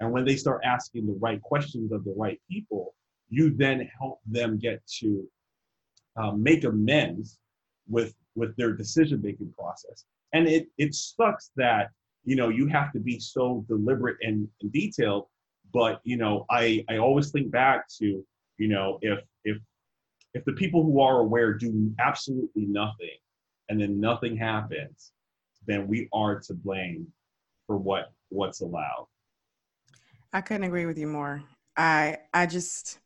[0.00, 2.94] And when they start asking the right questions of the right people,
[3.28, 5.28] you then help them get to
[6.16, 7.38] um, make amends
[7.88, 10.04] with with their decision making process.
[10.32, 11.90] And it it sucks that
[12.24, 15.26] you know you have to be so deliberate and, and detailed.
[15.72, 18.24] But you know, I I always think back to
[18.58, 19.58] you know if if
[20.34, 23.18] if the people who are aware do absolutely nothing
[23.68, 25.12] and then nothing happens,
[25.66, 27.06] then we are to blame
[27.68, 29.06] for what what's allowed.
[30.32, 31.44] I couldn't agree with you more.
[31.76, 32.98] I I just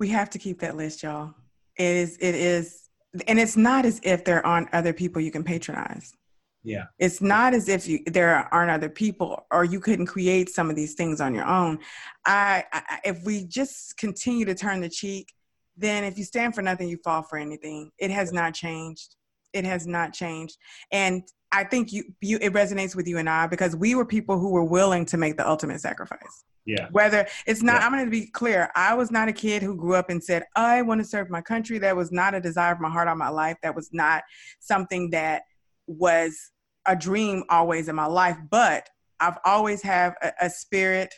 [0.00, 1.34] we have to keep that list, y'all.
[1.78, 2.88] It is it is
[3.28, 6.14] and it's not as if there aren't other people you can patronize.
[6.62, 6.84] Yeah.
[6.98, 10.76] It's not as if you there aren't other people or you couldn't create some of
[10.76, 11.78] these things on your own.
[12.26, 15.32] I, I if we just continue to turn the cheek,
[15.76, 17.90] then if you stand for nothing, you fall for anything.
[17.98, 19.16] It has not changed.
[19.52, 20.56] It has not changed.
[20.92, 24.38] And I think you, you it resonates with you and I because we were people
[24.38, 26.44] who were willing to make the ultimate sacrifice.
[26.64, 26.88] Yeah.
[26.92, 27.86] Whether it's not, Yeah.
[27.86, 28.70] I'm going to be clear.
[28.76, 31.40] I was not a kid who grew up and said, I want to serve my
[31.40, 31.78] country.
[31.78, 33.56] That was not a desire of my heart all my life.
[33.62, 34.22] That was not
[34.60, 35.42] something that
[35.86, 36.38] was
[36.86, 38.36] a dream always in my life.
[38.50, 41.12] But I've always have a, a spirit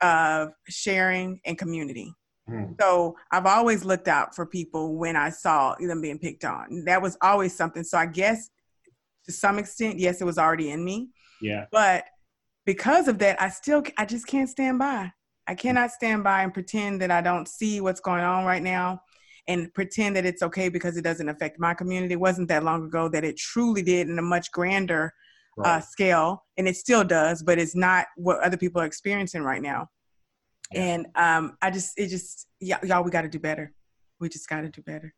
[0.00, 2.14] of sharing and community.
[2.48, 2.74] Mm.
[2.80, 6.84] So I've always looked out for people when I saw them being picked on.
[6.86, 7.82] That was always something.
[7.82, 8.50] So I guess
[9.24, 11.10] to some extent, yes, it was already in me.
[11.40, 11.66] Yeah.
[11.70, 12.04] But
[12.66, 15.12] because of that, I still I just can't stand by.
[15.46, 19.00] I cannot stand by and pretend that I don't see what's going on right now
[19.48, 22.14] and pretend that it's okay because it doesn't affect my community.
[22.14, 25.12] It wasn't that long ago that it truly did in a much grander
[25.64, 29.60] uh, scale, and it still does, but it's not what other people are experiencing right
[29.60, 29.88] now.
[30.72, 30.82] Yeah.
[30.82, 33.74] And um, I just, it just, y'all, we got to do better.
[34.20, 35.12] We just got to do better.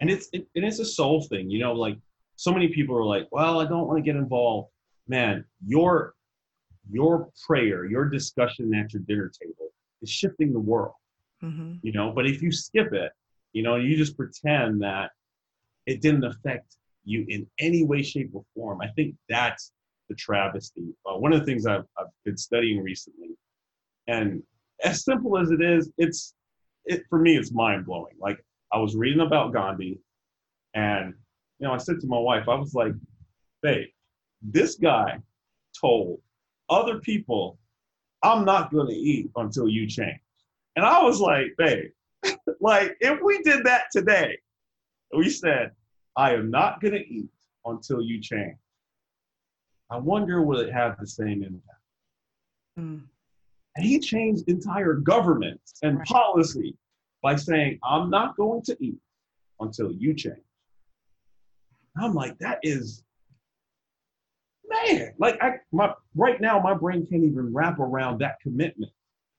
[0.00, 1.96] and it's it, and it's a soul thing you know like
[2.38, 4.70] so many people are like well i don't want to get involved.
[5.08, 6.14] Man your
[6.90, 9.68] your prayer your discussion at your dinner table
[10.02, 10.94] is shifting the world.
[11.40, 13.12] Hmm you know but if you skip it
[13.52, 15.10] you know you just pretend that
[15.86, 18.82] it didn't affect you in any way shape or form.
[18.82, 19.72] I think that's
[20.10, 20.88] the travesty.
[21.06, 23.30] Uh, one of the things I've, I've been studying recently
[24.06, 24.42] and
[24.84, 26.34] as simple as it is it's
[26.84, 28.16] it for me it's mind-blowing.
[28.20, 28.38] Like
[28.72, 29.98] i was reading about gandhi
[30.74, 31.14] and
[31.58, 32.92] you know i said to my wife i was like
[33.62, 33.88] babe
[34.42, 35.18] this guy
[35.78, 36.20] told
[36.70, 37.58] other people
[38.22, 40.20] i'm not going to eat until you change
[40.76, 41.90] and i was like babe
[42.60, 44.36] like if we did that today
[45.16, 45.70] we said
[46.16, 47.28] i am not going to eat
[47.66, 48.56] until you change
[49.90, 51.74] i wonder will it have the same impact
[52.78, 53.02] Mm.
[53.74, 56.06] and he changed entire governments and Right.
[56.06, 56.76] policy
[57.22, 59.00] by saying i'm not going to eat
[59.58, 60.38] until you change
[62.00, 63.04] i'm like that is
[64.68, 68.90] man like i my right now my brain can't even wrap around that commitment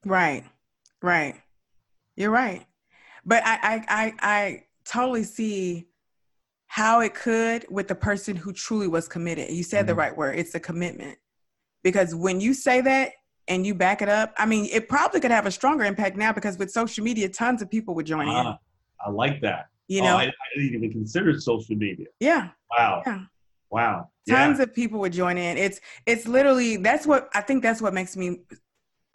[0.06, 0.46] Right,
[1.02, 1.36] right.
[2.16, 2.66] You're right.
[3.26, 5.88] But I, I, I, I totally see
[6.68, 9.50] how it could with the person who truly was committed.
[9.52, 9.98] You said the Mhm.
[9.98, 10.40] right word.
[10.40, 11.18] It's a commitment.
[11.84, 13.12] Because when you say that
[13.50, 16.32] and you back it up, I mean, it probably could have a stronger impact now
[16.32, 18.34] because with social media, tons of people would join in.
[18.36, 18.58] Ah,
[19.06, 23.02] i like that You Oh, know, I, I didn't even consider social media yeah, wow
[23.06, 23.24] Yeah.
[23.72, 25.58] wow yeah tons of people would join in.
[25.58, 27.64] It's, it's literally that's what I think.
[27.64, 28.42] That's what makes me.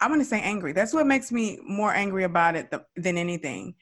[0.01, 0.73] I'm going to say angry.
[0.73, 3.75] That's what makes me more angry about it th- than anything.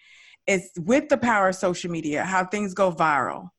[0.45, 3.49] It's with the power of social media, how things go viral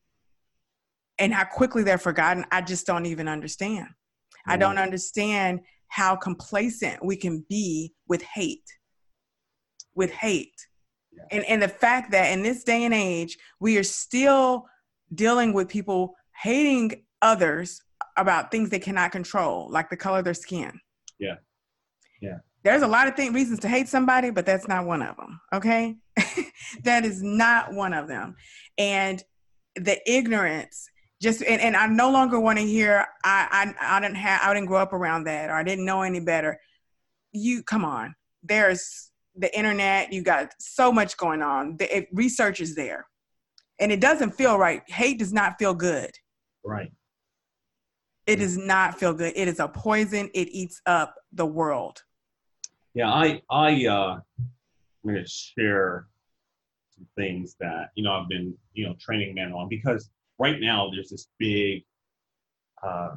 [1.19, 2.45] and how quickly they're forgotten.
[2.51, 3.87] I just don't even understand.
[4.47, 4.61] I mm-hmm.
[4.61, 8.63] don't understand how complacent we can be with hate.
[9.95, 10.55] With hate.
[11.15, 11.23] Yeah.
[11.31, 14.65] And, and the fact that in this day and age, we are still
[15.13, 17.81] dealing with people hating others
[18.17, 20.79] about things they cannot control, like the color of their skin.
[21.19, 21.35] Yeah.
[22.21, 22.37] Yeah.
[22.63, 25.39] There's a lot of thing, reasons to hate somebody, but that's not one of them.
[25.53, 25.95] Okay.
[26.83, 28.35] that is not one of them.
[28.77, 29.23] And
[29.75, 30.89] the ignorance
[31.21, 34.53] just and, and I no longer want to hear I, I I didn't have I
[34.53, 36.59] didn't grow up around that or I didn't know any better.
[37.31, 38.15] You come on.
[38.43, 41.77] There's the internet, you got so much going on.
[41.77, 43.07] The it, research is there.
[43.79, 44.81] And it doesn't feel right.
[44.87, 46.11] Hate does not feel good.
[46.63, 46.91] right
[48.25, 49.33] It does not feel good.
[49.35, 50.29] It is a poison.
[50.33, 52.01] It eats up the world.
[52.93, 56.07] Yeah, I I uh I'm gonna share
[56.95, 60.89] some things that you know I've been you know training men on because right now
[60.93, 61.83] there's this big
[62.81, 63.15] uh,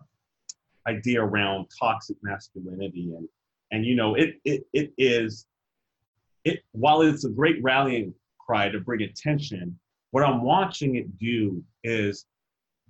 [0.86, 3.28] idea around toxic masculinity and
[3.70, 5.46] and you know it it it is
[6.48, 9.78] it while it's a great rallying cry to bring attention
[10.10, 12.26] what I'm watching it do is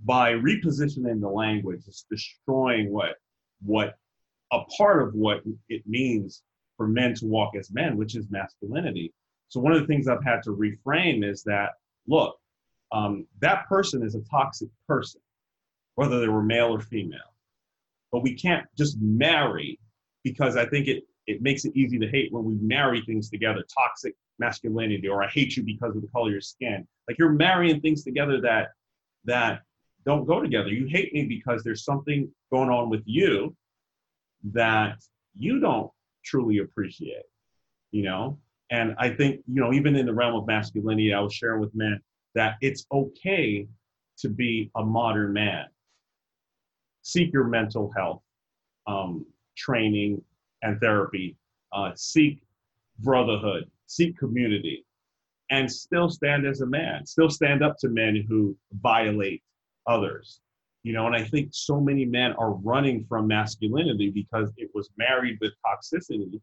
[0.05, 3.17] by repositioning the language it's destroying what
[3.63, 3.97] what
[4.53, 6.43] a part of what it means
[6.77, 9.13] for men to walk as men, which is masculinity.
[9.49, 11.73] So one of the things I've had to reframe is that
[12.07, 12.39] look,
[12.93, 15.21] um, that person is a toxic person,
[15.97, 17.35] whether they were male or female.
[18.11, 19.79] But we can't just marry
[20.25, 23.63] because I think it it makes it easy to hate when we marry things together,
[23.79, 26.89] toxic masculinity, or I hate you because of the color of your skin.
[27.07, 28.69] Like you're marrying things together that
[29.27, 29.61] that
[30.07, 30.69] don't go together.
[30.69, 33.55] You hate me because there's something going on with you
[34.53, 34.97] that
[35.37, 35.91] you don't
[36.25, 37.25] truly appreciate,
[37.91, 38.39] you know?
[38.71, 41.75] And I think, you know, even in the realm of masculinity, I was sharing with
[41.75, 42.01] men
[42.35, 43.67] that it's okay
[44.21, 45.67] to be a modern man.
[47.03, 48.23] Seek your mental health
[48.87, 49.27] um,
[49.57, 50.23] training
[50.63, 51.37] and therapy.
[51.73, 52.41] Uh, seek
[53.01, 53.71] brotherhood.
[53.87, 54.85] Seek community.
[55.51, 57.07] And still stand as a man.
[57.07, 59.43] Still stand up to men who violate
[59.87, 60.41] others.
[60.83, 64.91] You know, and I think so many men are running from masculinity because it was
[64.97, 66.41] married with toxicity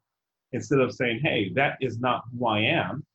[0.52, 3.06] instead of saying, hey, that is not who I am.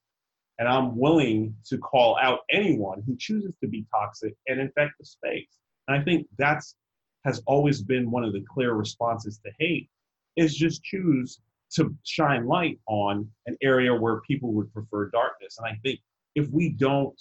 [0.59, 5.07] And I'm willing to call out anyone who chooses to be toxic and infect the
[5.07, 5.59] space.
[5.89, 6.75] And I think that's
[7.25, 9.89] has always been one of the clear responses to hate
[10.41, 11.41] is just choose
[11.75, 15.59] to shine light on an area where people would prefer darkness.
[15.59, 16.01] And I think
[16.35, 17.21] if we don't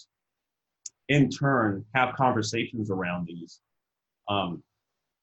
[1.09, 3.59] in turn have conversations around these
[4.29, 4.63] um,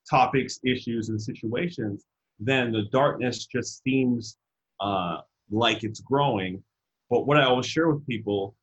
[0.09, 2.05] topics, issues, and situations,
[2.39, 4.37] then the darkness just seems
[4.81, 5.19] uh,
[5.51, 6.63] like it's growing.
[7.09, 8.55] But what I always share with people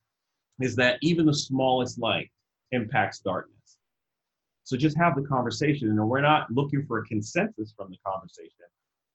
[0.62, 2.30] is that even the smallest light
[2.72, 3.78] impacts darkness.
[4.64, 8.68] So just have the conversation, and we're not looking for a consensus from the conversation.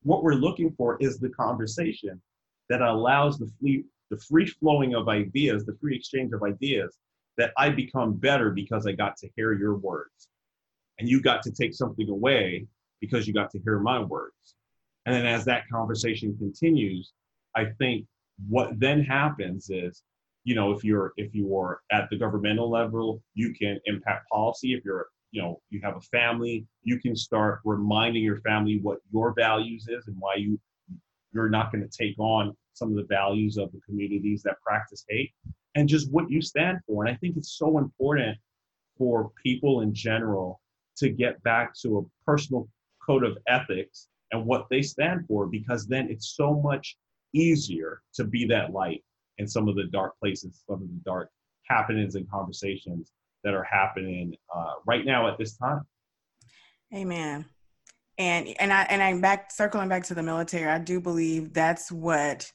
[0.03, 2.20] What we're looking for is the conversation
[2.68, 6.96] that allows the free, the free flowing of ideas, the free exchange of ideas,
[7.36, 10.28] that I become better because I got to hear your words.
[10.99, 12.66] And you got to take something away
[13.01, 14.57] because you got to hear my words.
[15.07, 17.12] And then as that conversation continues,
[17.55, 18.07] I think
[18.49, 20.03] what then happens is,
[20.44, 24.74] you know, if you're if you are at the governmental level, you can impact policy.
[24.74, 28.99] If you're, you know, you have a family, you can start reminding your family what
[29.12, 30.59] your values is and why you
[31.33, 35.05] you're not going to take on some of the values of the communities that practice
[35.09, 35.33] hate
[35.74, 37.05] and just what you stand for.
[37.05, 38.39] And I think it's so important
[38.97, 40.61] for people in general
[40.97, 42.68] to get back to a personal
[43.05, 46.97] code of ethics and what they stand for because then it's so much
[47.35, 49.05] easier to be that light
[49.37, 51.31] in some of the dark places, some of the dark
[51.68, 53.12] happenings and conversations
[53.49, 55.80] that are happening uh, right now at this time.
[56.94, 57.46] Amen.
[58.18, 60.70] And and I and I'm back circling back to the military.
[60.70, 62.51] I do believe that's what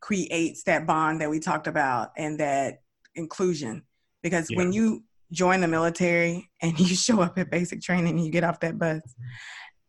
[0.00, 2.82] creates that bond that we talked about and that
[3.14, 3.84] inclusion.
[4.22, 4.58] Because yeah.
[4.58, 8.44] when you join the military and you show up at basic training and you get
[8.44, 9.02] off that bus,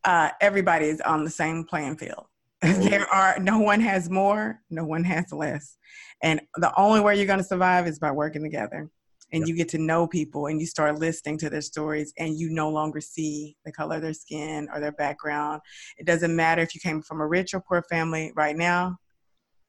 [0.04, 2.26] uh, everybody is on the same playing field.
[2.62, 5.76] there are no one has more, no one has less.
[6.22, 8.88] And the only way you're going to survive is by working together.
[9.32, 9.48] And yep.
[9.48, 12.70] you get to know people and you start listening to their stories and you no
[12.70, 15.60] longer see the color of their skin or their background.
[15.98, 18.96] It doesn't matter if you came from a rich or poor family right now,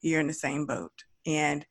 [0.02, 0.92] you're in the same boat.
[1.26, 1.66] And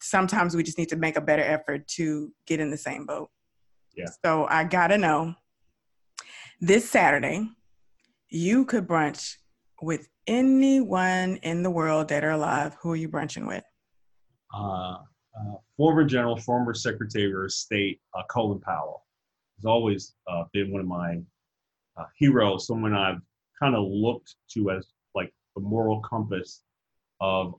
[0.00, 3.28] sometimes we just need to make a better effort to get in the same boat.
[3.94, 4.06] Yeah.
[4.24, 5.34] So I gotta know
[6.60, 7.48] this Saturday,
[8.30, 9.36] you could brunch
[9.82, 12.76] with anyone in the world dead or alive.
[12.80, 13.64] Who are you brunching with?
[14.54, 14.98] Uh,
[15.38, 19.06] uh, former General, former Secretary of State uh, Colin Powell
[19.56, 21.20] has always uh, been one of my
[21.96, 23.20] uh, heroes, someone I've
[23.58, 26.62] kind of looked to as like the moral compass
[27.20, 27.54] of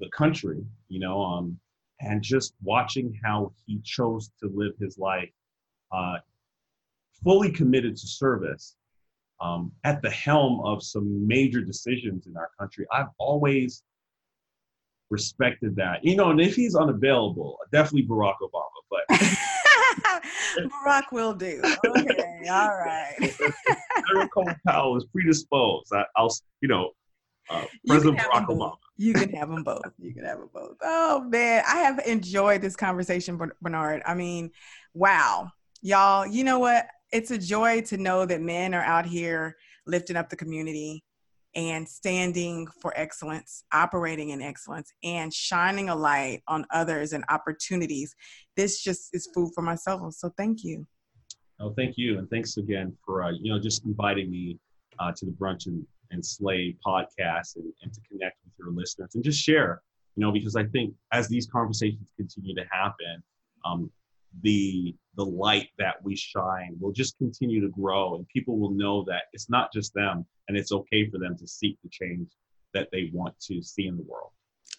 [0.00, 1.58] the country, you know, um,
[2.00, 5.30] and just watching how he chose to live his life,
[5.92, 6.16] uh,
[7.22, 8.76] fully committed to service,
[9.40, 12.86] um, at the helm of some major decisions in our country.
[12.92, 13.82] I've always
[15.14, 19.04] respected that, you know, and if he's unavailable, definitely Barack Obama, but.
[20.84, 21.60] Barack will do.
[21.86, 23.14] Okay, all right.
[24.34, 25.92] Colin Powell is predisposed.
[25.92, 26.90] I, will you know,
[27.48, 28.76] uh, President Barack Obama.
[28.96, 29.82] You can have them both.
[29.98, 30.76] You can have them both.
[30.82, 34.02] Oh man, I have enjoyed this conversation, Bernard.
[34.06, 34.50] I mean,
[34.94, 35.50] wow,
[35.80, 36.26] y'all.
[36.26, 36.86] You know what?
[37.12, 39.56] It's a joy to know that men are out here
[39.86, 41.04] lifting up the community
[41.54, 48.14] and standing for excellence, operating in excellence, and shining a light on others and opportunities.
[48.56, 50.10] This just is food for my soul.
[50.10, 50.86] So thank you.
[51.60, 54.58] Oh, thank you, and thanks again for uh, you know just inviting me
[54.98, 59.14] uh, to the brunch and and Slay podcast and, and to connect with your listeners
[59.14, 59.82] and just share,
[60.16, 63.22] you know, because I think as these conversations continue to happen,
[63.64, 63.90] um,
[64.42, 69.04] the the light that we shine will just continue to grow and people will know
[69.04, 72.28] that it's not just them and it's okay for them to seek the change
[72.72, 74.30] that they want to see in the world.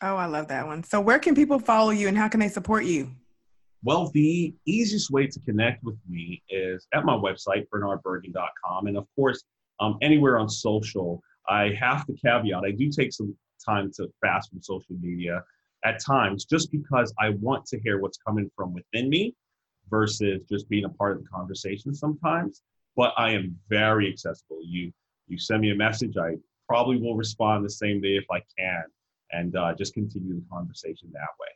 [0.01, 0.83] Oh, I love that one.
[0.83, 3.11] So where can people follow you and how can they support you?
[3.81, 8.87] Well, the easiest way to connect with me is at my website, bernardbergan.com.
[8.87, 9.41] And of course,
[9.79, 11.21] um, anywhere on social.
[11.47, 15.43] I have to caveat, I do take some time to fast from social media
[15.83, 19.35] at times just because I want to hear what's coming from within me
[19.89, 22.61] versus just being a part of the conversation sometimes.
[22.95, 24.59] But I am very accessible.
[24.63, 24.91] You
[25.27, 26.35] you send me a message, I
[26.67, 28.83] probably will respond the same day if I can,
[29.31, 31.47] and uh, just continue the conversation that way.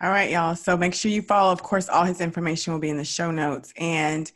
[0.00, 0.56] All right, y'all.
[0.56, 1.52] So make sure you follow.
[1.52, 3.72] Of course, all his information will be in the show notes.
[3.76, 4.30] And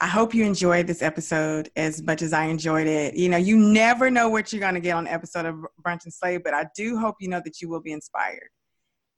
[0.00, 3.14] I hope you enjoyed this episode as much as I enjoyed it.
[3.14, 6.14] You know, you never know what you're going to get on episode of Brunch and
[6.14, 8.50] Slay, but I do hope you know that you will be inspired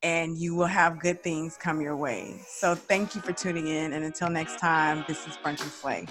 [0.03, 2.41] and you will have good things come your way.
[2.47, 3.93] So thank you for tuning in.
[3.93, 6.07] And until next time, this is Brunch and Slay.